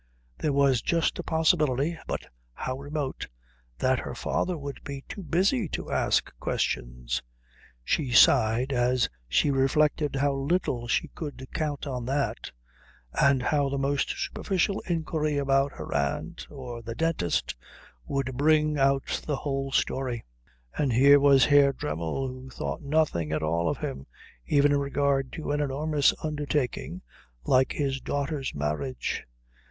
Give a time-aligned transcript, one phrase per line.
[0.39, 2.21] There was just a possibility but
[2.53, 3.27] how remote
[3.77, 7.21] that her father would be too busy to ask questions;
[7.83, 12.49] she sighed as she reflected how little she could count on that,
[13.13, 17.55] and how the most superficial inquiry about her aunt or the dentist
[18.07, 20.25] would bring out the whole story.
[20.75, 24.07] And here was Herr Dremmel who thought nothing at all of him,
[24.47, 27.03] even in regard to an enormous undertaking
[27.43, 29.27] like his daughter's marriage.